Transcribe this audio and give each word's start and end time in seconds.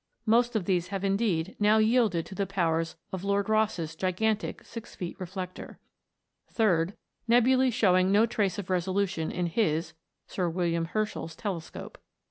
Most 0.25 0.55
of 0.55 0.65
these 0.65 0.87
have 0.87 1.03
indeed 1.03 1.55
now 1.59 1.77
yielded 1.77 2.25
to 2.25 2.33
the 2.33 2.47
powers 2.47 2.95
of 3.11 3.23
Lord 3.23 3.47
Rosse's 3.49 3.95
gigantic 3.95 4.63
six 4.63 4.95
feet 4.95 5.15
reflector; 5.19 5.77
3rd. 6.51 6.93
Nebulas 7.29 7.71
showing 7.75 8.11
no 8.11 8.25
trace 8.25 8.57
of 8.57 8.71
resolution 8.71 9.29
in 9.29 9.45
his 9.45 9.93
(Sir 10.25 10.49
William 10.49 10.85
Herschel' 10.85 11.25
s) 11.25 11.35
telescope. 11.35 11.99